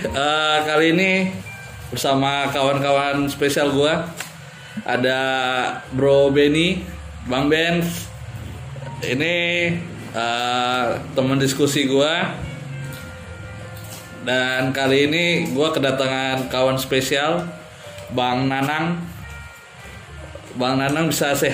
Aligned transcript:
Eh, 0.00 0.58
kali 0.64 0.96
ini 0.96 1.28
bersama 1.92 2.48
kawan-kawan 2.48 3.28
spesial 3.28 3.68
gua. 3.76 4.08
Ada 4.88 5.20
Bro 5.92 6.32
Benny, 6.32 6.80
Bang 7.28 7.52
Ben. 7.52 7.84
Ini 9.04 9.36
eh, 10.16 10.86
teman 11.12 11.36
diskusi 11.36 11.84
gua. 11.84 12.32
Dan 14.24 14.72
kali 14.72 15.04
ini 15.04 15.24
gua 15.52 15.68
kedatangan 15.68 16.48
kawan 16.48 16.80
spesial 16.80 17.44
Bang 18.16 18.48
Nanang. 18.48 19.04
Bang 20.56 20.80
Nanang 20.80 21.12
bisa 21.12 21.36
say? 21.36 21.52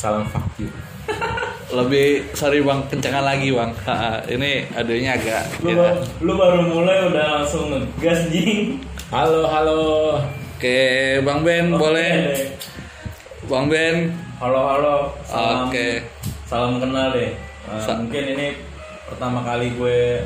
Salam 0.00 0.24
fuck 0.32 0.48
you. 0.56 0.81
Lebih 1.72 2.36
sorry 2.36 2.60
Bang, 2.60 2.84
kencangan 2.92 3.24
lagi 3.24 3.48
Bang. 3.48 3.72
ini 4.28 4.68
audionya 4.76 5.16
agak 5.16 5.42
Lu, 5.64 5.72
ya. 5.72 5.96
lu 6.20 6.32
baru 6.36 6.60
mulai 6.68 7.08
udah 7.08 7.40
langsung 7.40 7.72
ngegas 7.72 8.28
jing. 8.28 8.76
Halo, 9.08 9.48
halo. 9.48 9.80
Oke, 10.60 11.16
Bang 11.24 11.40
Ben 11.40 11.72
boleh. 11.72 12.28
Oke. 12.28 12.44
Bang 13.48 13.66
Ben. 13.72 14.12
Halo 14.36 14.60
halo. 14.68 14.96
Salam, 15.24 15.72
Oke. 15.72 16.04
Salam 16.44 16.76
kenal 16.76 17.16
deh. 17.16 17.32
Uh, 17.64 17.80
Sa- 17.80 17.96
mungkin 17.96 18.24
ini 18.36 18.52
pertama 19.08 19.40
kali 19.40 19.72
gue 19.72 20.20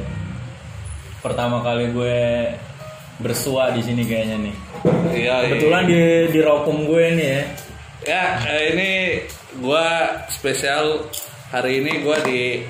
pertama 1.23 1.63
kali 1.63 1.91
gue 1.95 2.19
bersua 3.23 3.71
di 3.71 3.87
sini 3.87 4.03
kayaknya 4.03 4.51
nih. 4.51 4.57
Iya. 5.15 5.35
Kebetulan 5.47 5.83
di 5.87 6.01
di 6.35 6.41
rokum 6.43 6.91
gue 6.91 7.05
nih 7.15 7.29
ya. 7.31 7.43
Ya, 8.07 8.25
eh, 8.47 8.63
ini 8.71 8.91
gua 9.59 10.15
spesial 10.31 11.01
hari 11.57 11.81
ini 11.81 12.05
gua 12.05 12.21
di 12.21 12.61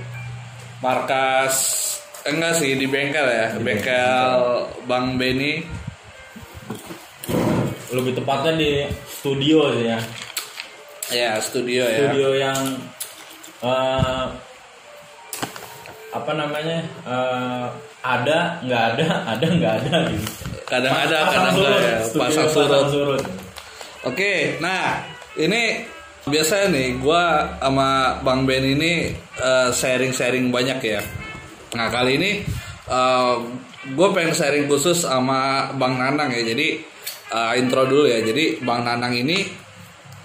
markas 0.78 1.54
eh, 2.22 2.30
enggak 2.30 2.54
sih 2.62 2.78
di 2.78 2.86
bengkel 2.86 3.26
ya, 3.26 3.58
bengkel 3.58 4.38
Bang 4.86 5.18
Benny. 5.18 5.66
Lebih 7.90 8.14
tepatnya 8.14 8.54
di 8.54 8.86
studio 9.10 9.74
sih 9.74 9.86
ya. 9.90 9.98
Ya, 11.10 11.30
studio 11.42 11.82
ya. 11.82 11.98
Studio 11.98 12.28
yang 12.38 12.60
eh, 13.66 14.26
apa 16.14 16.32
namanya? 16.38 16.78
eh, 16.86 17.66
ada, 18.06 18.62
nggak 18.62 18.82
ada, 18.94 19.06
ada 19.34 19.46
nggak 19.50 19.74
ada 19.82 19.96
gitu. 20.14 20.30
Kadang 20.66 20.94
ada, 20.94 21.16
Pasang 21.26 21.34
kadang 21.34 21.54
enggak 21.58 21.78
ya. 21.82 21.96
Studio 22.06 22.22
Pasang 22.22 22.46
pasang 22.54 22.86
surut. 22.86 22.90
surut. 22.94 23.22
Oke, 24.06 24.54
nah 24.62 25.02
ini 25.34 25.82
biasanya 26.26 26.74
nih 26.74 26.88
gua 26.98 27.54
sama 27.62 28.18
Bang 28.26 28.44
Ben 28.44 28.66
ini 28.66 29.14
eh, 29.38 29.68
sharing-sharing 29.70 30.50
banyak 30.50 30.78
ya. 30.82 31.00
Nah 31.78 31.86
kali 31.90 32.18
ini 32.18 32.30
gue 33.86 34.08
pengen 34.10 34.34
sharing 34.34 34.66
khusus 34.66 35.06
sama 35.06 35.70
Bang 35.78 35.98
Nanang 35.98 36.34
ya. 36.34 36.42
Jadi 36.42 36.82
eh, 37.30 37.52
intro 37.58 37.86
dulu 37.86 38.10
ya. 38.10 38.22
Jadi 38.22 38.58
Bang 38.62 38.82
Nanang 38.82 39.14
ini 39.14 39.46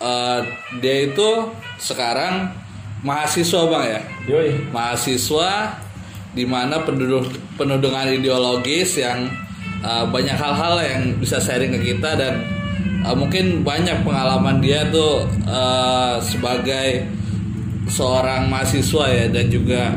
eh, 0.02 0.39
dia 0.81 0.95
itu 1.05 1.29
sekarang 1.77 2.49
mahasiswa 3.02 3.61
bang 3.69 3.85
ya. 3.85 4.02
Yoi. 4.29 4.49
Mahasiswa 4.69 5.77
di 6.31 6.45
mana 6.47 6.81
penduduk 6.85 7.27
penodongan 7.59 8.16
ideologis 8.16 8.95
yang 9.02 9.27
uh, 9.83 10.07
banyak 10.07 10.38
hal-hal 10.38 10.79
yang 10.79 11.02
bisa 11.19 11.44
sharing 11.44 11.75
ke 11.75 11.91
kita 11.91 12.16
dan 12.16 12.39
uh, 13.02 13.13
mungkin 13.13 13.62
banyak 13.62 14.01
pengalaman 14.01 14.59
dia 14.59 14.88
tuh 14.88 15.25
uh, 15.44 16.17
sebagai 16.19 17.06
seorang 17.88 18.47
mahasiswa 18.47 19.06
ya 19.07 19.25
dan 19.28 19.45
juga 19.47 19.91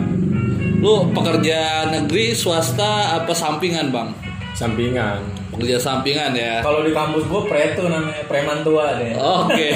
lu 0.77 1.09
pekerja 1.11 1.89
negeri 1.89 2.33
swasta 2.33 3.17
apa 3.17 3.33
sampingan 3.33 3.89
bang 3.89 4.11
Sampingan. 4.55 5.19
pekerja 5.51 5.79
sampingan 5.79 6.31
ya 6.31 6.63
Kalau 6.63 6.83
di 6.83 6.91
kampus 6.91 7.25
gue 7.25 7.43
preto 7.45 7.87
namanya 7.87 8.23
preman 8.25 8.63
tua 8.63 8.99
deh. 8.99 9.15
oke 9.15 9.69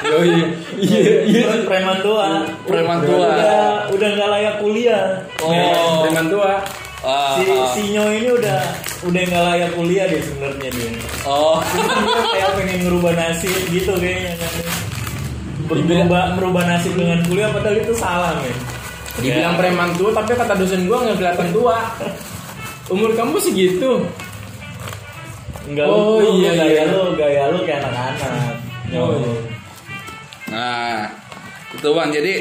Yoi. 0.00 0.34
Iya, 0.80 1.28
iya. 1.28 1.60
preman 1.62 2.00
tua. 2.00 2.40
Preman 2.64 3.04
tua. 3.04 3.28
Udah 3.28 3.68
udah 3.92 4.08
nggak 4.16 4.28
layak 4.30 4.54
kuliah. 4.58 5.04
oh 5.38 6.02
Preman 6.02 6.26
tua. 6.26 6.56
ah, 7.04 7.36
Si 7.36 7.44
ah. 7.44 7.68
Sinyo 7.70 8.04
ini 8.10 8.28
udah 8.32 8.60
udah 9.00 9.20
nggak 9.24 9.44
layak 9.48 9.70
kuliah 9.72 10.04
deh 10.04 10.20
sebenarnya 10.20 10.68
dia. 10.76 10.90
oh 11.24 11.56
kayak 12.36 12.52
pengen 12.52 12.78
ngerubah 12.84 13.12
nasib 13.16 13.54
gitu 13.72 13.92
kayaknya 13.96 14.36
kan. 14.36 14.52
Berubah 15.70 16.34
merubah 16.36 16.62
nasib 16.66 16.92
dengan 16.98 17.22
kuliah 17.24 17.48
padahal 17.54 17.78
itu 17.80 17.94
salah 17.96 18.36
men. 18.42 18.56
Dibilang 19.20 19.54
preman 19.58 19.90
tua, 19.94 20.10
tapi 20.14 20.32
kata 20.34 20.54
dosen 20.58 20.84
gua 20.90 21.06
nggak 21.06 21.16
kelihatan 21.16 21.48
tua. 21.54 21.76
Umur 22.90 23.10
kamu 23.14 23.38
segitu. 23.38 24.02
Enggak 25.70 25.86
Oh, 25.86 26.18
lu, 26.18 26.26
lu 26.26 26.30
iya, 26.42 26.50
gaya 26.58 26.82
iya. 26.82 26.82
lu 26.90 27.14
gaya 27.14 27.42
lu 27.54 27.58
kayak 27.62 27.86
anak-anak. 27.86 28.54
Oh, 28.90 28.90
Yo. 28.90 29.02
iya. 29.14 29.32
Nah, 30.50 31.00
itu 31.70 31.88
bang. 31.94 32.10
Jadi, 32.10 32.34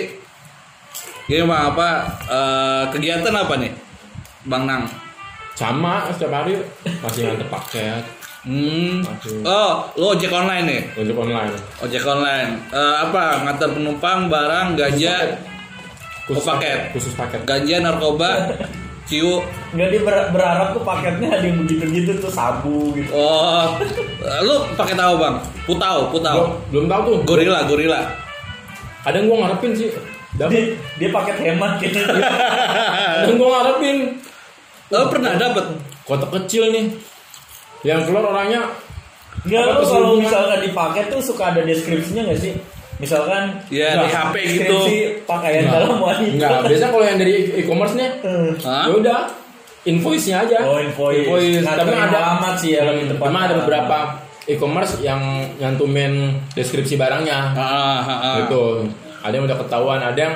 gini 1.30 1.44
bang 1.46 1.62
apa 1.70 1.88
eh, 2.26 2.84
kegiatan 2.90 3.36
apa 3.38 3.54
nih, 3.62 3.72
bang 4.50 4.64
Nang? 4.66 4.84
Sama 5.60 6.08
setiap 6.08 6.32
hari 6.34 6.56
masih 7.04 7.28
nganter 7.28 7.50
paket, 7.50 8.04
Hmm. 8.40 9.04
Masih. 9.04 9.44
Oh, 9.44 9.84
lo 9.94 10.16
ojek 10.16 10.32
online 10.32 10.64
nih? 10.64 10.82
ojek 10.96 11.12
online. 11.14 11.52
Ojek 11.84 12.00
online. 12.02 12.52
Eh, 12.72 12.96
apa? 13.04 13.44
Ngantar 13.44 13.76
penumpang, 13.76 14.20
barang, 14.26 14.68
ganja, 14.74 15.36
Khusus 16.24 16.40
Oh, 16.40 16.48
paket. 16.48 16.80
Khusus 16.94 17.12
paket. 17.12 17.42
ganja, 17.44 17.76
narkoba, 17.82 18.56
ciu. 19.04 19.44
Enggak 19.74 19.88
dia 19.90 20.02
ber- 20.02 20.30
berharap 20.32 20.72
tuh 20.72 20.86
paketnya 20.86 21.28
ada 21.28 21.44
yang 21.44 21.60
begitu-gitu 21.60 22.16
tuh 22.16 22.32
sabu 22.32 22.94
gitu. 22.94 23.12
Oh, 23.12 23.76
lu 24.40 24.56
pakai 24.72 24.96
tahu 24.96 25.20
bang? 25.20 25.36
Putau, 25.66 26.08
putau. 26.08 26.38
belum 26.70 26.86
tahu 26.86 27.02
tuh. 27.04 27.18
Gorila, 27.26 27.66
gorila. 27.66 28.02
Kadang 29.02 29.28
gua 29.28 29.38
ngarepin 29.44 29.74
sih. 29.74 29.90
Dia, 30.32 30.46
Dapat. 30.46 30.64
dia 30.96 31.10
paket 31.12 31.38
hemat 31.42 31.72
gitu. 31.82 31.98
Kadang 33.20 33.36
gua 33.36 33.50
ngarepin. 33.58 33.98
Lo 34.90 35.10
pernah 35.10 35.38
dapet? 35.38 35.66
Kotak 36.06 36.30
kecil 36.34 36.74
nih. 36.74 36.86
Yang 37.86 38.10
keluar 38.12 38.36
orangnya 38.36 38.68
Apa 39.40 39.80
lu 39.80 39.86
kalau 39.88 40.10
misalkan 40.20 40.60
di 40.60 40.70
paket 40.76 41.06
tuh 41.08 41.22
suka 41.24 41.56
ada 41.56 41.62
deskripsinya 41.64 42.28
nggak 42.28 42.40
sih? 42.42 42.54
Misalkan 43.00 43.56
Ya 43.72 43.96
di 44.04 44.12
HP 44.12 44.36
gitu. 44.60 44.78
pakaian 45.24 45.72
dalam 45.72 45.96
wanita. 46.04 46.36
Enggak, 46.36 46.68
biasanya 46.68 46.92
kalau 46.92 47.06
yang 47.08 47.18
dari 47.22 47.34
e-commerce 47.56 47.96
Eh. 47.96 48.12
Hah? 48.68 48.92
ya 48.92 48.94
udah 49.00 49.20
invoice-nya 49.88 50.44
aja. 50.44 50.58
Oh, 50.68 50.76
invoice. 50.76 51.64
Tapi 51.64 51.64
Nganterin 51.64 52.02
ada 52.12 52.20
alamat 52.20 52.54
sih 52.60 52.76
ya, 52.76 52.84
lebih 52.84 53.16
tepat. 53.16 53.26
Cuma 53.32 53.40
ada 53.48 53.56
beberapa 53.64 53.98
e-commerce 54.44 54.94
yang 55.00 55.22
nyantumin 55.56 56.36
deskripsi 56.52 57.00
barangnya. 57.00 57.56
Ah, 57.56 57.64
ah, 57.64 58.12
ah. 58.12 58.36
Gitu. 58.44 58.92
Ada 59.24 59.34
yang 59.40 59.46
udah 59.48 59.58
ketahuan, 59.64 60.00
ada 60.04 60.20
yang 60.20 60.36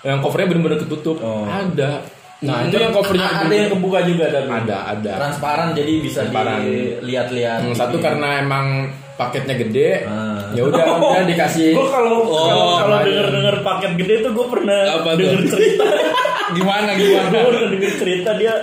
yang 0.00 0.18
covernya 0.24 0.56
benar-benar 0.56 0.80
ketutup. 0.80 1.20
Oh. 1.20 1.44
Ada. 1.44 2.00
Nah, 2.40 2.64
itu 2.64 2.72
yang 2.74 2.88
covernya 2.90 3.28
ada 3.38 3.52
yang 3.52 3.68
kebuka 3.68 4.00
juga 4.02 4.24
tapi 4.28 4.48
ada, 4.48 4.78
ada. 4.90 5.10
transparan 5.14 5.68
jadi 5.72 5.92
bisa 6.00 6.24
Transparan. 6.24 6.58
dilihat-lihat. 6.58 7.58
Yang 7.62 7.76
satu 7.76 7.96
karena 7.98 8.40
emang 8.40 8.88
paketnya 9.14 9.54
gede, 9.54 9.90
Ah. 10.02 10.48
ya 10.50 10.64
udah 10.64 10.80
udah 11.12 11.24
dikasih 11.26 11.76
Gue 11.76 11.84
kalau 11.86 12.24
Oh, 12.24 12.48
kalau 12.48 12.64
kalau 12.80 12.96
sama 12.96 13.04
denger 13.04 13.20
aja. 13.22 13.34
denger 13.34 13.56
paket 13.60 13.92
gede 13.94 14.14
tuh 14.20 14.30
gue 14.32 14.46
pernah 14.48 14.80
Apa 14.90 15.10
tuh? 15.10 15.20
denger 15.20 15.40
cerita. 15.46 15.84
Gimana, 16.56 16.90
gue 16.92 17.04
gimana? 17.06 17.28
pernah 17.44 17.68
denger 17.68 17.92
cerita 17.94 18.30
dia 18.34 18.54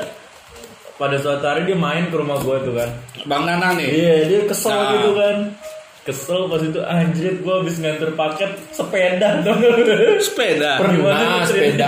pada 0.97 1.15
suatu 1.15 1.45
hari 1.45 1.61
dia 1.63 1.77
main 1.77 2.09
ke 2.09 2.15
rumah 2.15 2.37
gue 2.37 2.57
tuh 2.59 2.73
kan. 2.73 2.89
Bang 3.23 3.45
Nanang 3.45 3.77
nih. 3.77 3.85
Iya 3.87 4.15
dia 4.25 4.39
kesel 4.43 4.73
Nah. 4.73 4.89
gitu 4.91 5.09
kan. 5.13 5.37
Kesel 6.03 6.47
pas 6.47 6.63
itu 6.63 6.79
anjir 6.81 7.35
gue 7.35 7.53
habis 7.53 7.75
nganter 7.77 8.09
paket 8.13 8.51
sepeda 8.71 9.43
dong. 9.43 9.59
Sepeda. 10.17 10.79
Pernah 10.79 10.97
tuh 11.43 11.51
sepeda? 11.51 11.85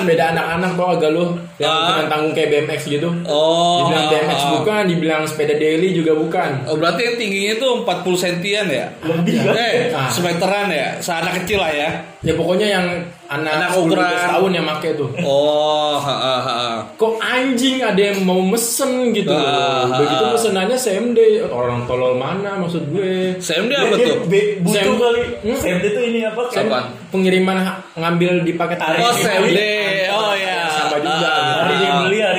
Apaan? 0.00 0.08
beda 0.08 0.24
anak-anak 0.32 0.70
tau 0.74 0.88
agak 0.90 1.10
lu 1.12 1.24
yang 1.56 1.68
Ah. 1.68 1.86
dengan 1.92 2.06
tanggung 2.08 2.32
kayak 2.32 2.48
BMX 2.50 2.80
gitu. 2.88 3.08
Oh, 3.22 3.84
dibilang 3.84 4.06
ah, 4.06 4.10
BMX 4.10 4.40
ah. 4.40 4.50
bukan, 4.56 4.82
dibilang 4.88 5.22
sepeda 5.24 5.54
daily 5.54 5.88
juga 5.92 6.12
bukan. 6.12 6.50
Oh, 6.64 6.74
berarti 6.74 7.00
yang 7.04 7.16
tingginya 7.16 7.54
tuh 7.56 7.70
40 7.82 8.16
sentian 8.16 8.66
ya? 8.66 8.86
Lebih 9.00 9.34
kan? 9.44 9.54
Eh, 9.54 9.76
Ah. 9.92 10.08
semeteran 10.08 10.68
ya? 10.68 10.88
Seanak 10.98 11.44
kecil 11.44 11.60
lah 11.60 11.70
ya? 11.70 11.90
Ya 12.20 12.32
pokoknya 12.32 12.68
yang 12.70 12.86
anak, 13.30 13.52
Anak 13.54 13.70
10 13.72 13.86
ukuran. 13.86 14.10
tahun 14.10 14.50
yang 14.52 14.66
make 14.66 14.90
tuh. 14.92 15.08
Oh, 15.22 15.94
ha, 15.96 16.14
ha, 16.16 16.36
ha. 16.40 16.58
Kok 16.92 17.14
anjing 17.16 17.78
ada 17.78 18.02
yang 18.02 18.20
mau 18.20 18.42
mesen 18.42 19.14
gitu. 19.14 19.30
Ah, 19.30 19.86
ah, 19.86 19.96
Begitu 19.96 20.24
pesenannya 20.34 20.74
CMD. 20.74 21.18
Orang 21.46 21.86
tolol 21.86 22.14
mana 22.14 22.58
maksud 22.58 22.90
gue? 22.90 23.38
CMD 23.38 23.72
apa 23.72 23.94
tuh? 23.96 24.18
butuh 24.60 24.74
Sem- 24.74 24.98
kali. 24.98 25.22
Hmm? 25.46 25.56
CMD 25.56 25.84
tuh 25.88 26.02
ini 26.02 26.20
apa? 26.22 26.42
Siapa? 26.50 26.68
Kan 26.68 26.84
Pengiriman 27.10 27.58
ha- 27.58 27.78
ngambil 27.94 28.42
di 28.42 28.52
paket. 28.52 28.78
Oh, 28.78 29.14
CMD. 29.14 29.54
ini. 29.54 29.70
Oh 30.10 30.34
ya. 30.34 30.59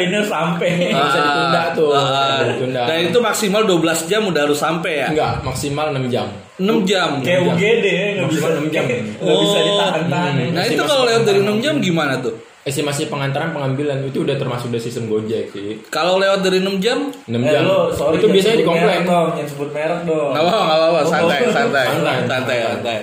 Ini 0.04 0.18
sampai. 0.22 0.70
Nggak 0.88 1.06
bisa 1.08 1.20
ditunda 1.22 1.62
tuh. 1.72 1.90
Ah, 1.92 2.02
bisa 2.34 2.46
ditunda. 2.50 2.82
Dan 2.84 2.98
itu 3.04 3.18
maksimal 3.20 3.62
12 3.64 3.78
jam 4.06 4.22
udah 4.24 4.42
harus 4.44 4.58
sampai 4.58 4.94
ya? 4.98 5.08
Enggak, 5.10 5.34
maksimal 5.42 5.88
6 5.90 6.06
jam. 6.08 6.28
6 6.58 6.84
jam. 6.84 7.10
Kayak. 7.20 7.40
UGD 7.48 7.86
ya 7.86 8.06
nggak 8.14 8.28
bisa 8.28 8.40
Maksimal 8.42 8.52
enam 8.54 8.68
jam. 8.70 8.84
nggak 9.22 9.38
bisa 9.40 9.58
Oh. 9.58 9.64
ditahan-tahan. 9.64 10.32
Hmm. 10.32 10.50
Nah 10.50 10.62
Masih 10.62 10.72
itu 10.72 10.84
kalau 10.84 11.04
lewat 11.04 11.24
dari 11.24 11.40
akal. 11.40 11.52
6 11.52 11.62
jam 11.62 11.76
gimana 11.80 12.16
tuh? 12.20 12.36
estimasi 12.62 13.10
pengantaran 13.10 13.50
pengambilan 13.50 14.06
itu 14.06 14.22
udah 14.22 14.38
termasuk 14.38 14.70
dari 14.70 14.78
sistem 14.80 15.10
Gojek 15.10 15.50
sih. 15.50 15.82
Kalau 15.90 16.16
lewat 16.16 16.46
dari 16.46 16.62
6 16.62 16.78
jam 16.78 17.10
6 17.26 17.34
Eh, 17.34 17.50
jam. 17.50 17.66
lo, 17.66 17.90
sorry, 17.90 18.22
itu 18.22 18.30
biasanya 18.30 18.54
sebut 18.54 18.62
dikomplain. 18.62 18.86
merek 18.88 19.02
dong, 19.04 19.28
jangan 19.34 19.50
sebut 19.50 19.70
merek 19.72 20.02
dong. 20.06 20.30
nggak 20.30 20.44
apa 20.46 20.58
nggak 20.60 20.78
apa 20.78 20.86
Oh, 20.94 21.04
santai 21.04 21.38
oh. 21.40 21.50
santai 21.50 21.86
Santai. 21.88 22.16
santai 22.24 22.58
santai 22.62 22.98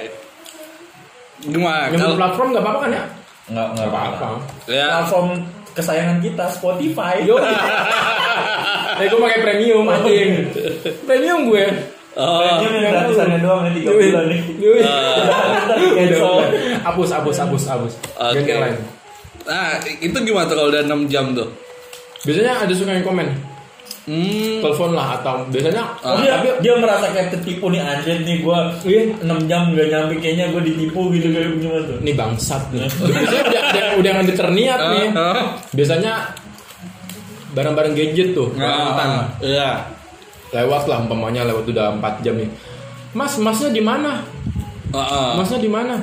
gimana 1.41 1.83
Nyebut 1.87 1.99
kalau 2.01 2.15
platform 2.17 2.49
nggak 2.49 2.63
apa-apa 2.63 2.79
kan 2.79 2.91
ya? 2.91 3.03
Nggak, 3.49 3.67
nggak 3.69 3.75
Nggak 3.81 3.89
apa-apa. 3.89 4.29
ya 4.69 4.87
Platform 4.93 5.29
kesayangan 5.79 6.19
kita, 6.19 6.45
Spotify. 6.51 7.23
Yo. 7.23 7.39
Eh 8.99 9.07
gue 9.07 9.21
pakai 9.21 9.41
premium 9.47 9.87
anjing. 9.87 10.51
premium 11.07 11.47
gue. 11.47 11.65
oh, 12.19 12.43
Ini 12.67 12.83
yang 12.83 12.91
gratisannya 12.99 13.39
doang 13.39 13.63
nih 13.71 13.87
3 13.87 13.95
bulan 13.95 14.25
nih. 14.27 14.41
Hapus, 16.83 17.09
hapus, 17.15 17.37
hapus, 17.47 17.63
hapus. 17.71 17.93
Oke. 18.19 18.59
Nah 19.47 19.79
itu 20.03 20.19
gimana 20.27 20.51
tuh 20.51 20.57
kalau 20.59 20.69
udah 20.75 20.83
6 20.83 21.07
jam 21.07 21.31
tuh 21.31 21.47
Biasanya 22.27 22.67
ada 22.67 22.75
suka 22.75 22.91
yang 22.91 23.07
komen, 23.07 23.31
hmm 24.09 24.59
telepon 24.59 24.91
lah 24.91 25.21
atau 25.21 25.45
biasanya 25.47 25.85
Oh, 26.01 26.17
dia, 26.17 26.35
dia 26.59 26.73
merasa 26.75 27.09
kayak 27.09 27.29
ketipu 27.31 27.69
nih 27.69 27.79
anjir 27.79 28.19
nih 28.19 28.41
gua 28.41 28.73
Iya. 28.81 29.21
6 29.21 29.45
jam 29.45 29.71
gak 29.71 29.87
nyampe 29.87 30.15
kayaknya 30.17 30.49
gua 30.49 30.63
ditipu 30.63 31.13
gitu 31.13 31.29
kayak 31.29 31.49
gimana 31.55 31.81
tuh. 31.85 31.97
ini 32.01 32.13
bangsat 32.13 32.63
nih. 32.71 32.89
Biasanya 32.89 33.43
udah, 33.45 33.63
udah, 33.69 33.85
udah 33.95 34.11
ngambil 34.13 34.35
terniat 34.35 34.81
nih. 34.89 35.07
Ah, 35.13 35.45
Biasanya 35.71 36.13
barang-barang 37.51 37.93
gadget 37.93 38.29
tuh, 38.33 38.49
ah, 38.55 38.61
rambutan. 38.61 39.09
ah, 39.09 39.25
iya 39.41 39.71
lewat 40.49 40.83
lah 40.87 40.99
umpamanya 40.99 41.45
lewat 41.45 41.65
udah 41.67 41.93
4 41.95 42.25
jam 42.25 42.35
nih. 42.35 42.49
Mas, 43.11 43.37
masnya 43.37 43.69
di 43.69 43.81
mana? 43.81 44.25
Ah, 44.89 44.99
ah. 44.99 45.31
Masnya 45.37 45.59
di 45.59 45.69
mana? 45.69 45.97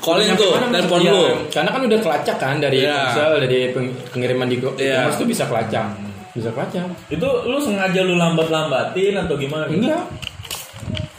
calling 0.00 0.32
tuh 0.32 0.56
telepon 0.56 0.96
Iya, 0.98 1.12
lu 1.12 1.24
Karena 1.52 1.70
kan 1.70 1.82
udah 1.84 1.98
kelacak 2.00 2.36
kan 2.36 2.56
dari 2.56 2.80
Iya. 2.80 2.98
Ponsel, 3.04 3.32
dari 3.38 3.58
peng- 3.68 3.94
pengiriman 4.08 4.48
di. 4.48 4.56
Iya. 4.80 5.04
Mas 5.04 5.14
tuh 5.14 5.28
bisa 5.28 5.44
kelacak. 5.44 5.92
Bisa 6.40 6.50
kelacak. 6.56 6.88
Itu 7.12 7.28
lu 7.44 7.60
sengaja 7.60 8.00
lu 8.00 8.16
lambat-lambatin 8.16 9.14
atau 9.20 9.36
gimana? 9.36 9.68
Enggak. 9.68 10.08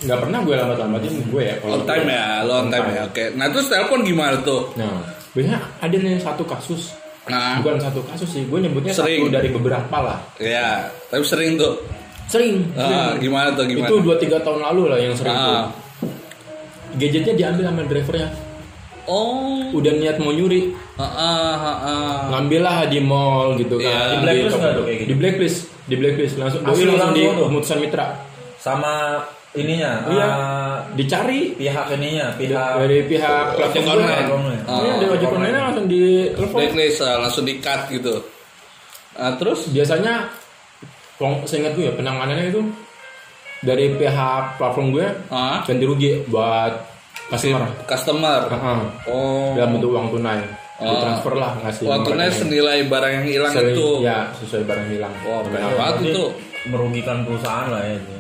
Enggak 0.02 0.18
pernah 0.18 0.40
gue 0.42 0.56
lambat-lambatin 0.58 1.14
gue 1.30 1.44
ya. 1.46 1.56
kalau 1.62 1.78
on 1.78 1.86
time 1.86 2.10
gue. 2.10 2.18
ya 2.18 2.26
lo 2.42 2.54
on 2.58 2.68
time 2.74 2.88
ya 2.90 3.02
oke 3.06 3.24
nah 3.38 3.46
terus 3.54 3.70
telepon 3.70 4.02
gimana 4.02 4.34
tuh 4.42 4.74
Nah, 4.74 4.98
biasanya 5.38 5.62
ada 5.78 5.94
nih 5.94 6.18
satu 6.18 6.42
kasus. 6.42 6.98
nah 7.30 7.62
Bukan 7.62 7.78
satu 7.78 8.02
kasus 8.10 8.26
sih, 8.26 8.44
gue 8.50 8.60
nyebutnya 8.66 8.98
Sering. 8.98 9.30
satu 9.30 9.30
dari 9.30 9.50
beberapa 9.54 9.98
lah. 10.02 10.18
ya 10.42 10.90
tapi 11.06 11.22
sering 11.22 11.54
tuh 11.54 11.78
Sering. 12.26 12.66
Ah, 12.74 13.14
sering. 13.14 13.30
gimana 13.30 13.54
tuh 13.54 13.70
gimana 13.70 13.88
Itu 13.94 13.96
2-3 14.02 14.42
tahun 14.42 14.60
lalu 14.74 14.82
lah 14.90 14.98
yang 14.98 15.14
sering 15.14 15.38
tuh. 15.38 15.54
Ah. 15.54 15.66
Gadgetnya 16.98 17.34
diambil 17.38 17.64
sama 17.70 17.82
drivernya. 17.86 18.28
Oh 19.06 19.72
Udah 19.72 19.94
niat 19.94 20.20
mau 20.20 20.30
nyuri, 20.30 20.76
ah, 20.96 21.04
ah, 21.04 21.54
ah, 21.56 21.78
ah. 21.80 22.18
ngambil 22.30 22.62
lah 22.62 22.78
di 22.86 23.00
mall 23.00 23.56
gitu 23.56 23.80
kan. 23.80 24.12
Di 24.12 24.18
blacklist 24.20 24.56
nggak 24.58 24.74
tuh 24.74 24.84
kayak 24.84 24.98
gitu? 25.00 25.08
Di 25.08 25.16
blacklist, 25.16 25.58
di 25.86 25.96
blacklist 25.96 26.34
langsung. 26.36 26.62
Asli 26.64 26.84
langsung 26.86 27.14
di 27.14 27.24
pemutusan 27.24 27.78
mitra. 27.80 28.06
Sama 28.58 29.24
ininya, 29.54 29.92
Iya. 30.06 30.28
eh, 30.28 30.76
Dicari 30.92 31.56
pihak 31.56 31.88
ininya, 31.94 32.36
pihak 32.36 32.72
dari 32.78 32.98
pihak 33.06 33.46
platform 33.56 33.86
online. 33.90 34.28
online. 34.28 34.62
Oh, 34.68 34.80
Iya, 34.82 34.94
dari 34.98 35.10
ojek 35.10 35.28
online. 35.30 35.40
online 35.48 35.66
langsung 35.66 35.86
di 35.88 36.02
telepon. 36.30 36.58
blacklist 36.60 37.00
ah, 37.00 37.16
langsung 37.20 37.44
di 37.44 37.54
cut 37.58 37.82
gitu 37.88 38.16
Ah, 39.12 39.36
terus 39.36 39.68
Biasanya 39.68 40.32
kalau 41.16 41.44
saya 41.44 41.68
ingat 41.68 41.74
gue 41.76 41.86
ya 41.86 41.94
penanganannya 41.94 42.48
itu 42.48 42.62
dari 43.62 43.94
pihak 43.94 44.58
platform 44.58 44.90
gue 44.90 45.06
ah 45.30 45.62
ganti 45.62 45.86
rugi 45.86 46.26
buat 46.26 46.74
customer. 47.32 47.62
customer 47.86 48.42
Heeh. 48.46 48.80
oh 49.08 49.56
Dalam 49.56 49.70
bentuk 49.74 49.90
uang 49.90 50.08
tunai. 50.10 50.40
Oh. 50.78 50.90
Ditransfer 50.90 51.34
lah 51.36 51.52
ngasih. 51.60 51.84
uang 51.86 52.02
tunai 52.04 52.30
senilai 52.30 52.80
barang 52.86 53.12
yang 53.14 53.26
hilang 53.26 53.54
Sesuai- 53.54 53.72
itu 53.72 53.88
Ya, 54.02 54.20
sesuai 54.34 54.64
barang 54.66 54.88
hilang. 54.90 55.14
wah 55.22 55.40
banyak 55.42 55.62
banget 55.72 55.78
Berarti 55.78 56.06
itu 56.08 56.24
merugikan 56.68 57.18
perusahaan 57.22 57.68
lah 57.68 57.82
ya 57.82 57.94
itu. 57.96 58.12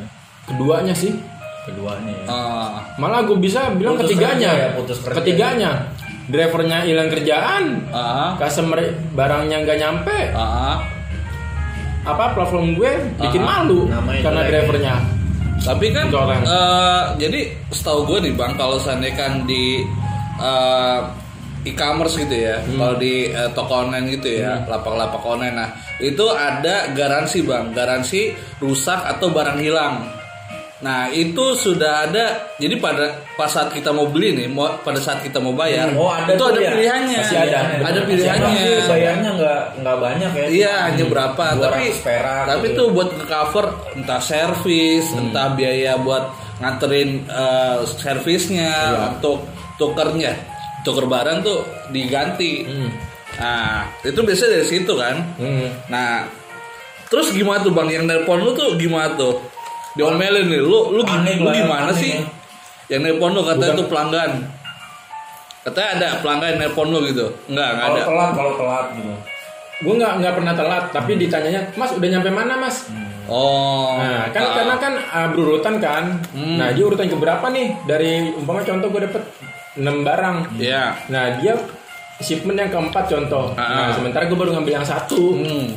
Keduanya 0.47 0.93
sih. 0.93 1.13
Keduanya 1.61 2.11
ya. 2.11 2.25
ah 2.27 2.69
Malah 2.95 3.21
gue 3.23 3.37
bisa 3.37 3.69
bilang 3.71 3.93
Putus 3.95 4.09
ketiganya. 4.09 4.49
kerja 4.49 4.63
ya, 4.63 4.69
putus 4.73 4.97
kerja. 4.99 5.17
Ketiganya. 5.17 5.71
Drivernya 6.23 6.79
hilang 6.81 7.09
kerjaan, 7.09 7.63
ah 7.91 8.37
customer 8.37 8.77
barangnya 9.11 9.57
nggak 9.59 9.77
nyampe, 9.77 10.17
ah 10.31 10.79
apa 12.03 12.33
platform 12.33 12.73
gue 12.73 12.91
bikin 13.19 13.41
Ah, 13.41 13.61
malu 13.61 13.85
namanya 13.85 14.21
karena 14.21 14.41
drivernya. 14.43 14.95
Tapi 15.61 15.93
kan 15.93 16.09
eh, 16.41 17.03
jadi 17.21 17.39
setahu 17.69 18.09
gue 18.09 18.17
nih 18.29 18.33
bang 18.33 18.57
kalau 18.57 18.81
seandainya 18.81 19.13
kan 19.13 19.33
di 19.45 19.85
eh, 20.41 20.99
e-commerce 21.61 22.17
gitu 22.17 22.33
ya, 22.33 22.57
Hmm. 22.65 22.81
kalau 22.81 22.95
di 22.97 23.29
eh, 23.29 23.49
toko 23.53 23.85
online 23.85 24.17
gitu 24.17 24.41
ya, 24.41 24.65
lapak-lapak 24.65 25.21
online, 25.21 25.53
nah 25.53 25.69
itu 26.01 26.25
ada 26.33 26.89
garansi 26.97 27.45
bang, 27.45 27.69
garansi 27.69 28.33
rusak 28.57 28.97
atau 29.05 29.29
barang 29.29 29.61
hilang. 29.61 30.01
Nah 30.81 31.07
itu 31.07 31.53
sudah 31.53 32.03
ada, 32.03 32.25
jadi 32.57 32.73
pada 32.75 33.05
pas 33.33 33.45
saat 33.45 33.69
kita 33.69 33.89
mau 33.89 34.05
beli 34.05 34.33
nih, 34.33 34.47
mau, 34.47 34.65
pada 34.77 34.97
saat 34.97 35.21
kita 35.21 35.37
mau 35.37 35.53
bayar, 35.53 35.93
Oh, 35.93 36.09
ada 36.09 36.33
itu 36.33 36.41
ada 36.43 36.57
ya? 36.57 36.71
pilihannya, 36.73 37.19
Masih 37.21 37.37
ada. 37.39 37.57
ada 37.77 37.85
Tapi 37.93 38.01
pilihannya. 38.09 38.63
bayarnya 38.85 39.29
nggak 39.31 39.61
nggak 39.77 39.97
banyak 39.99 40.31
ya. 40.33 40.45
Iya 40.49 40.73
hanya 40.87 41.05
berapa 41.05 41.43
200 41.53 41.61
tapi 41.61 41.85
perak 42.01 42.43
tapi 42.47 42.65
gitu. 42.67 42.75
tuh 42.75 42.87
buat 42.91 43.09
ke 43.11 43.23
cover 43.23 43.65
entah 43.93 44.17
servis 44.19 45.05
entah 45.11 45.47
biaya 45.51 45.93
buat 45.97 46.23
nganterin 46.57 47.09
eh, 47.23 47.77
servisnya 47.85 48.71
untuk 49.11 49.45
tukernya 49.75 50.33
tuker 50.81 51.05
barang 51.05 51.41
tuh 51.41 51.61
diganti 51.89 52.65
Hmm. 52.65 52.89
nah 53.33 53.85
itu 54.01 54.17
biasanya 54.17 54.51
dari 54.55 54.67
situ 54.67 54.93
kan 54.93 55.15
Hmm. 55.37 55.69
nah 55.87 56.25
terus 57.05 57.29
gimana 57.29 57.59
tuh 57.59 57.69
bang 57.69 57.89
yang 57.91 58.03
nelpon 58.05 58.39
lu 58.39 58.51
tuh 58.51 58.73
gimana 58.75 59.13
tuh 59.13 59.37
diomelin 59.93 60.45
nih 60.47 60.61
lu 60.61 60.79
lu, 60.91 61.01
Panik 61.03 61.37
lu 61.37 61.45
lah, 61.45 61.53
gimana 61.53 61.83
panik 61.87 61.99
sih 61.99 62.11
ya. 62.11 62.21
yang 62.89 63.01
nelpon 63.03 63.31
lu 63.31 63.41
katanya 63.41 63.59
Bukan- 63.67 63.77
tuh 63.77 63.87
pelanggan 63.87 64.31
katanya 65.61 65.89
ada 65.93 66.07
pelanggan 66.19 66.47
yang 66.49 66.59
nelpon 66.61 66.87
lu 66.87 66.99
gitu 67.05 67.25
enggak 67.47 67.67
enggak 67.69 67.85
Kalau 67.85 67.95
ada 67.95 68.03
telat 68.05 68.31
kalau 68.33 68.53
telat 68.55 68.87
gitu. 68.95 69.13
Gue 69.81 69.97
nggak 69.97 70.13
nggak 70.21 70.33
pernah 70.37 70.53
telat, 70.53 70.83
tapi 70.93 71.17
ditanyanya, 71.17 71.73
Mas 71.73 71.89
udah 71.89 72.05
nyampe 72.07 72.29
mana 72.29 72.53
Mas? 72.55 72.85
oh 73.25 73.97
Nah, 73.97 74.29
kan 74.29 74.43
ah. 74.43 74.53
karena 74.53 74.75
kan 74.77 74.93
uh, 74.93 75.27
berurutan 75.33 75.75
kan. 75.77 76.03
Hmm. 76.29 76.61
Nah, 76.61 76.69
dia 76.69 76.85
urutan 76.85 77.09
keberapa 77.09 77.49
nih? 77.49 77.81
Dari 77.89 78.29
umpama 78.31 78.61
contoh 78.61 78.87
gue 78.87 79.09
dapet 79.09 79.25
6 79.73 79.81
barang. 79.81 80.37
Iya. 80.53 81.01
Nah, 81.09 81.33
dia 81.41 81.57
shipment 82.19 82.61
yang 82.61 82.69
keempat 82.69 83.09
contoh. 83.09 83.57
Ah. 83.57 83.89
Nah, 83.89 83.91
sementara 83.91 84.29
gue 84.29 84.37
baru 84.37 84.53
ngambil 84.53 84.73
yang 84.75 84.85
satu. 84.85 85.33
Hmm. 85.33 85.73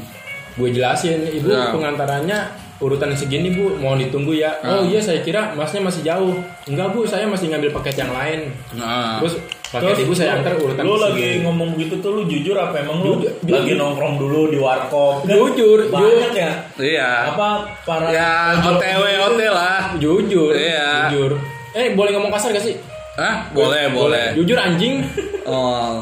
Gue 0.52 0.68
jelasin, 0.68 1.24
ibu 1.32 1.48
Ya. 1.48 1.72
pengantarannya 1.72 2.38
urutan 2.78 3.14
segini 3.14 3.50
bu, 3.50 3.78
mohon 3.78 3.98
ditunggu 3.98 4.34
ya. 4.34 4.58
Ah. 4.60 4.78
Oh 4.78 4.82
iya, 4.82 4.98
saya 4.98 5.22
kira 5.22 5.54
masnya 5.54 5.80
masih 5.80 6.02
jauh. 6.02 6.34
Enggak 6.66 6.90
bu, 6.90 7.06
saya 7.06 7.24
masih 7.24 7.50
ngambil 7.50 7.70
paket 7.70 8.02
yang 8.02 8.10
lain. 8.10 8.50
Nah. 8.74 9.22
Terus 9.22 9.38
paket 9.70 10.06
ibu 10.06 10.14
saya 10.14 10.38
antar 10.38 10.54
urutan 10.54 10.82
Lu 10.82 10.94
ke 10.94 11.02
lagi 11.02 11.28
ngomong 11.42 11.74
begitu 11.74 11.98
tuh 11.98 12.14
lu 12.14 12.22
jujur 12.24 12.54
apa 12.54 12.78
emang 12.78 13.02
lu 13.02 13.18
Jujur, 13.18 13.30
lagi 13.42 13.74
jujur. 13.74 13.78
nongkrong 13.78 14.14
dulu 14.18 14.40
di 14.50 14.58
warkop? 14.58 15.26
Kan 15.26 15.34
Jujur, 15.34 15.78
banyak 15.90 16.32
ya. 16.34 16.50
Iya. 16.78 17.10
Apa 17.34 17.48
para 17.82 18.06
Ya 18.10 18.30
OTW 18.58 19.02
OT 19.18 19.40
lah. 19.50 19.80
Jujur, 19.98 20.54
Iya. 20.54 21.10
jujur. 21.10 21.32
Eh, 21.74 21.90
boleh 21.94 22.14
ngomong 22.14 22.30
kasar 22.30 22.54
gak 22.54 22.62
sih? 22.62 22.78
Hah? 23.14 23.50
Boleh, 23.50 23.90
boleh. 23.90 24.34
Jujur 24.34 24.58
anjing. 24.58 25.02
Oh. 25.44 26.00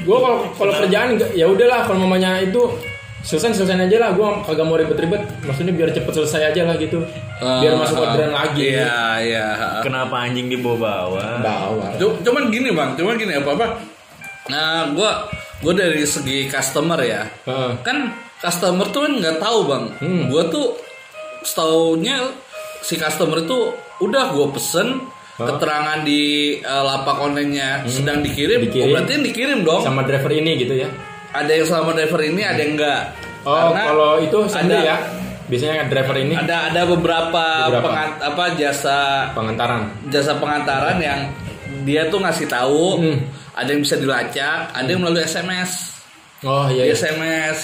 Gue 0.00 0.16
kalau 0.16 0.48
kalau 0.56 0.72
kerjaan 0.72 1.20
ya 1.36 1.44
udahlah 1.44 1.84
kalau 1.84 2.00
mamanya 2.00 2.40
itu 2.40 2.64
selesai 3.22 3.54
selesai 3.54 3.86
aja 3.86 3.96
lah. 3.98 4.10
Gue 4.12 4.28
kagak 4.42 4.62
mau 4.62 4.74
ribet-ribet. 4.74 5.22
Maksudnya 5.42 5.72
biar 5.72 5.90
cepet 5.90 6.12
selesai 6.12 6.50
aja 6.50 6.62
lah 6.64 6.76
gitu. 6.76 6.98
Biar 7.38 7.74
masuk 7.74 7.96
Oh, 7.96 8.04
orderan 8.04 8.30
lagi. 8.30 8.70
Iya, 8.72 8.98
iya. 9.20 9.46
Kenapa 9.80 10.14
anjing 10.20 10.46
dibawa-bawa? 10.46 11.38
Bawa. 11.38 11.86
Cu- 11.96 12.18
Cuman 12.20 12.48
gini 12.48 12.70
bang, 12.70 12.94
cuman 12.94 13.14
gini 13.14 13.34
apa 13.34 13.50
apa. 13.52 13.66
Nah, 14.44 14.90
gua 14.90 15.26
gua 15.58 15.72
dari 15.72 16.02
segi 16.02 16.46
customer 16.46 16.98
ya, 16.98 17.22
Heeh. 17.46 17.70
kan 17.80 18.10
customer 18.38 18.86
tuh 18.88 19.06
kan 19.06 19.12
nggak 19.16 19.38
tahu 19.38 19.58
bang. 19.64 19.84
Hmm. 19.98 20.22
Gua 20.26 20.42
tuh 20.46 20.74
setaunya 21.40 22.30
si 22.80 22.94
customer 22.94 23.38
itu 23.40 23.70
udah 23.98 24.30
gua 24.30 24.50
pesen 24.50 24.98
keterangan 25.32 26.02
di 26.02 26.22
eh, 26.56 26.82
lapak 26.82 27.18
online-nya 27.18 27.86
sedang 27.86 28.20
dikirim, 28.20 28.66
Dikirim. 28.66 28.84
oh, 28.84 28.88
berarti 28.92 29.10
yang 29.12 29.24
dikirim 29.24 29.58
dong. 29.62 29.82
Sama 29.82 30.02
driver 30.02 30.30
ini 30.30 30.54
gitu 30.56 30.74
ya. 30.76 30.90
Ada 31.32 31.50
yang 31.50 31.66
selama 31.66 31.90
driver 31.92 32.20
ini, 32.20 32.42
ada 32.42 32.56
yang 32.56 32.72
enggak. 32.76 33.02
Oh, 33.42 33.56
Karena 33.72 33.82
kalau 33.86 34.10
itu 34.18 34.38
sendiri 34.46 34.78
ada- 34.78 34.86
ya. 34.86 34.96
Biasanya 35.42 35.84
driver 35.84 36.16
ini 36.16 36.32
ada 36.34 36.56
ada 36.66 36.82
beberapa, 36.86 37.44
Beberapa. 37.66 37.84
pengan- 37.84 38.18
apa 38.22 38.44
jasa 38.54 38.98
pengantaran. 39.30 39.82
jasa 40.08 40.32
pengantaran 40.34 40.96
yang 40.96 41.20
dia 41.82 42.06
tuh 42.06 42.18
ngasih 42.18 42.46
tahu 42.46 42.84
Hmm. 42.96 43.18
ada 43.52 43.68
yang 43.68 43.80
bisa 43.80 43.96
dilacak 43.96 44.70
ada 44.70 44.86
yang 44.86 45.00
melalui 45.00 45.20
SMS 45.20 45.98
Oh 46.40 46.68
iya. 46.68 46.86
Iya. 46.86 46.94
SMS 46.94 47.58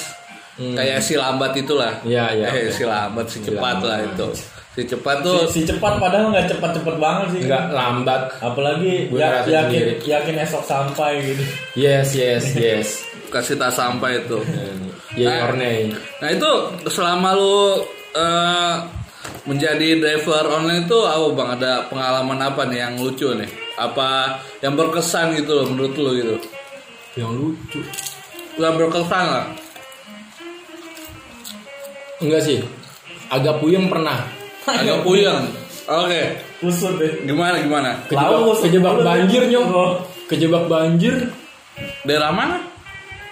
Hmm. 0.55 0.75
kayak 0.75 0.99
si 0.99 1.15
lambat 1.15 1.55
itulah 1.55 2.03
Iya, 2.03 2.35
iya, 2.35 2.47
eh 2.51 2.69
si 2.69 2.83
lambat 2.83 3.25
si 3.27 3.39
cepat 3.41 3.79
lah 3.81 4.03
itu 4.03 4.27
si 4.75 4.83
cepat 4.85 5.17
tuh 5.23 5.47
si, 5.47 5.63
si 5.63 5.71
cepat 5.71 5.97
padahal 5.97 6.29
nggak 6.29 6.47
cepat-cepat 6.49 6.97
banget 6.99 7.27
sih 7.31 7.41
nggak 7.47 7.65
lambat 7.71 8.23
apalagi 8.39 9.07
ya, 9.09 9.39
yakin 9.41 9.55
sendiri. 9.71 9.93
yakin 10.05 10.35
esok 10.37 10.63
sampai 10.63 11.11
gitu 11.25 11.45
yes 11.75 12.11
yes 12.13 12.45
yes 12.59 12.89
kasih 13.29 13.57
tas 13.61 13.77
sampai 13.77 14.25
itu. 14.25 14.39
Ya 15.17 15.49
orne 15.49 15.97
nah 16.21 16.29
itu 16.31 16.51
selama 16.93 17.35
lu 17.35 17.83
eh, 18.15 18.75
menjadi 19.49 19.97
driver 19.97 20.45
online 20.61 20.85
itu 20.85 20.99
apa 21.09 21.27
bang? 21.33 21.49
Ada 21.57 21.73
pengalaman 21.89 22.39
apa 22.45 22.69
nih 22.69 22.79
yang 22.85 22.95
lucu 23.01 23.33
nih? 23.33 23.49
Apa 23.81 24.41
yang 24.61 24.77
berkesan 24.77 25.39
gitu 25.41 25.57
loh 25.57 25.67
menurut 25.73 25.95
lu 25.97 26.11
gitu? 26.17 26.37
Yang 27.17 27.33
lucu. 27.41 27.81
Yang 28.61 28.75
berkesan 28.77 29.25
lah. 29.25 29.47
Enggak 32.21 32.43
sih. 32.45 32.61
Agak 33.33 33.65
puyeng 33.65 33.89
pernah. 33.89 34.29
Agak 34.69 35.01
puyeng. 35.07 35.49
Oke. 35.89 36.23
Kusut 36.61 37.01
deh. 37.01 37.25
Gimana 37.25 37.63
gimana? 37.65 37.91
Kejebak, 38.11 38.29
Lalu, 38.29 38.53
kejebak 38.61 38.97
banjir 39.01 39.43
nyong. 39.49 39.69
Kejebak 40.29 40.65
banjir. 40.69 41.15
Daerah 42.05 42.35
mana 42.35 42.68